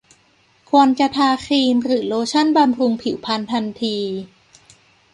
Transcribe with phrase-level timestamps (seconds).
[0.69, 3.97] ควรจะทาครีมหรือโลชั่นบำรุงผิวพรรณทันที